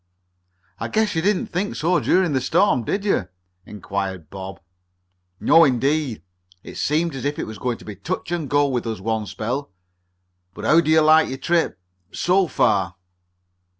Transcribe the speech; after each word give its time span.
"I 0.79 0.87
guess 0.87 1.13
you 1.13 1.21
didn't 1.21 1.45
think 1.45 1.75
so 1.75 1.99
during 1.99 2.33
the 2.33 2.41
storm, 2.41 2.83
did 2.83 3.05
you?" 3.05 3.27
inquired 3.67 4.31
Bob. 4.31 4.59
"No 5.39 5.63
indeed! 5.63 6.23
It 6.63 6.77
seemed 6.77 7.13
as 7.13 7.23
if 7.23 7.37
it 7.37 7.45
was 7.45 7.59
going 7.59 7.77
to 7.77 7.85
be 7.85 7.95
touch 7.95 8.31
and 8.31 8.49
go 8.49 8.67
with 8.67 8.87
us 8.87 8.99
one 8.99 9.27
spell. 9.27 9.69
But 10.55 10.65
how 10.65 10.81
do 10.81 10.89
you 10.89 11.01
like 11.01 11.29
your 11.29 11.37
trip 11.37 11.79
so 12.11 12.47
far?" 12.47 12.95